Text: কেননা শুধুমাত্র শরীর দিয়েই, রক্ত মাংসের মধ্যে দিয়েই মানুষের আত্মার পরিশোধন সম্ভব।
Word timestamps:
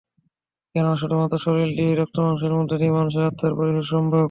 কেননা 0.75 0.95
শুধুমাত্র 0.95 1.35
শরীর 1.37 1.69
দিয়েই, 1.69 1.95
রক্ত 1.95 2.17
মাংসের 2.19 2.53
মধ্যে 2.57 2.75
দিয়েই 2.77 2.97
মানুষের 2.97 3.27
আত্মার 3.29 3.53
পরিশোধন 3.57 3.85
সম্ভব। 3.93 4.19